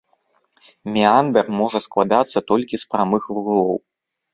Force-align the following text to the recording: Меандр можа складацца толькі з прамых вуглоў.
Меандр 0.95 1.45
можа 1.61 1.83
складацца 1.89 2.45
толькі 2.51 2.75
з 2.87 2.93
прамых 2.95 3.23
вуглоў. 3.37 3.73